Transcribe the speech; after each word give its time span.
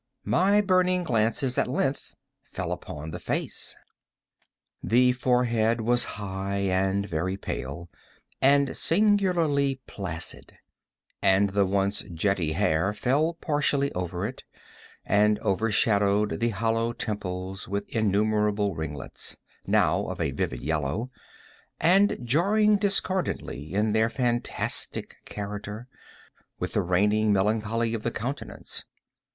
My 0.25 0.61
burning 0.61 1.03
glances 1.03 1.59
at 1.59 1.67
length 1.67 2.15
fell 2.41 2.71
upon 2.71 3.11
the 3.11 3.19
face. 3.19 3.77
The 4.81 5.11
forehead 5.11 5.79
was 5.81 6.05
high, 6.17 6.61
and 6.71 7.07
very 7.07 7.37
pale, 7.37 7.87
and 8.41 8.75
singularly 8.75 9.79
placid; 9.85 10.57
and 11.21 11.51
the 11.51 11.67
once 11.67 12.01
jetty 12.15 12.53
hair 12.53 12.93
fell 12.95 13.35
partially 13.35 13.91
over 13.93 14.25
it, 14.25 14.43
and 15.05 15.37
overshadowed 15.41 16.39
the 16.39 16.49
hollow 16.49 16.93
temples 16.93 17.67
with 17.67 17.87
innumerable 17.87 18.73
ringlets, 18.73 19.37
now 19.67 20.07
of 20.07 20.19
a 20.19 20.31
vivid 20.31 20.61
yellow, 20.61 21.11
and 21.79 22.17
jarring 22.23 22.77
discordantly, 22.77 23.71
in 23.71 23.93
their 23.93 24.09
fantastic 24.09 25.13
character, 25.25 25.87
with 26.57 26.73
the 26.73 26.81
reigning 26.81 27.31
melancholy 27.31 27.93
of 27.93 28.01
the 28.01 28.09
countenance. 28.09 28.83